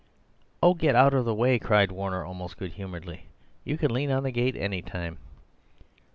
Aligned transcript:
"Oh, 0.63 0.73
get 0.73 0.95
out 0.95 1.13
of 1.13 1.25
the 1.25 1.33
way!" 1.35 1.59
cried 1.59 1.91
Warner, 1.91 2.25
almost 2.25 2.57
good 2.57 2.71
humouredly. 2.71 3.27
"You 3.63 3.77
can 3.77 3.93
lean 3.93 4.09
on 4.09 4.23
the 4.23 4.31
gate 4.31 4.55
any 4.55 4.81
time." 4.81 5.19